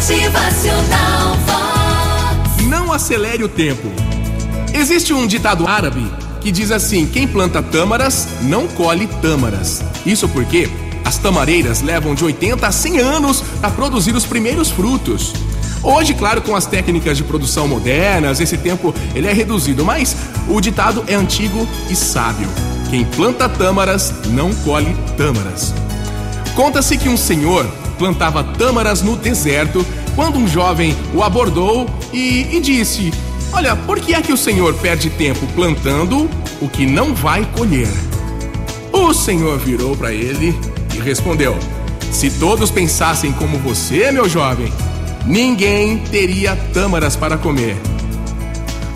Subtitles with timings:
[0.00, 2.66] Motivacional Vox.
[2.66, 3.86] Não acelere o tempo.
[4.72, 9.82] Existe um ditado árabe que diz assim: quem planta tâmaras não colhe tâmaras.
[10.06, 10.70] Isso porque
[11.04, 15.34] as tamareiras levam de 80 a 100 anos a produzir os primeiros frutos.
[15.82, 20.16] Hoje, claro, com as técnicas de produção modernas, esse tempo ele é reduzido, mas
[20.48, 22.48] o ditado é antigo e sábio.
[22.88, 25.74] Quem planta tâmaras não colhe tâmaras.
[26.56, 27.66] Conta-se que um senhor
[28.00, 29.84] plantava tâmaras no deserto
[30.16, 33.12] quando um jovem o abordou e, e disse:
[33.52, 36.26] Olha, por que é que o senhor perde tempo plantando
[36.62, 37.92] o que não vai colher?
[38.90, 40.58] O senhor virou para ele
[40.96, 41.54] e respondeu:
[42.10, 44.72] Se todos pensassem como você, meu jovem,
[45.26, 47.76] ninguém teria tâmaras para comer.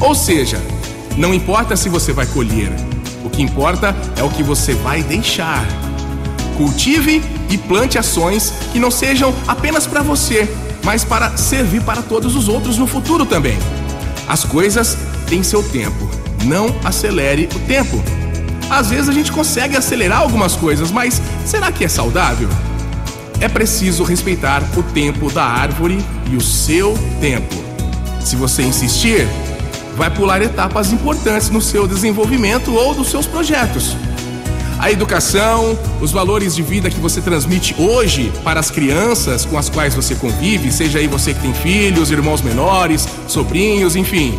[0.01, 0.59] Ou seja,
[1.19, 2.73] não importa se você vai colher,
[3.23, 5.63] o que importa é o que você vai deixar.
[6.57, 10.49] Cultive e plante ações que não sejam apenas para você,
[10.85, 13.59] mas para servir para todos os outros no futuro também.
[14.29, 16.09] As coisas têm seu tempo.
[16.45, 18.03] Não acelere o tempo.
[18.71, 22.49] Às vezes a gente consegue acelerar algumas coisas, mas será que é saudável?
[23.41, 27.55] É preciso respeitar o tempo da árvore e o seu tempo.
[28.21, 29.29] Se você insistir,
[29.97, 33.97] vai pular etapas importantes no seu desenvolvimento ou dos seus projetos.
[34.79, 39.69] A educação, os valores de vida que você transmite hoje para as crianças com as
[39.69, 44.39] quais você convive, seja aí você que tem filhos, irmãos menores, sobrinhos, enfim.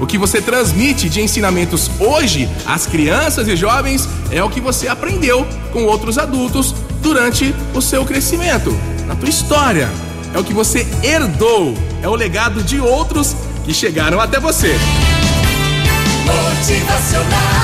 [0.00, 4.88] O que você transmite de ensinamentos hoje às crianças e jovens é o que você
[4.88, 9.88] aprendeu com outros adultos durante o seu crescimento, na tua história.
[10.34, 14.74] É o que você herdou, é o legado de outros que chegaram até você.
[16.24, 17.61] Motivacional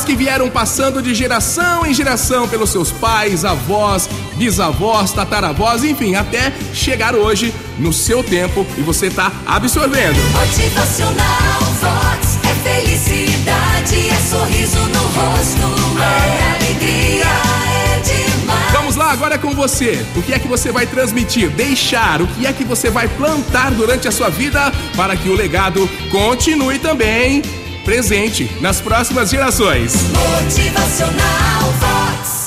[0.00, 6.14] Valores que vieram passando de geração em geração pelos seus pais, avós, bisavós, tataravós, enfim,
[6.14, 10.16] até chegar hoje no seu tempo e você está absorvendo.
[10.32, 12.38] Motivacional Vox.
[12.44, 16.00] É felicidade, é sorriso no rosto.
[16.00, 17.80] É alegria, é.
[18.72, 20.04] Vamos lá, agora é com você.
[20.16, 22.22] O que é que você vai transmitir, deixar?
[22.22, 25.88] O que é que você vai plantar durante a sua vida para que o legado
[26.10, 27.42] continue também
[27.90, 29.92] presente nas próximas gerações?
[30.12, 32.39] Motivacional Vox.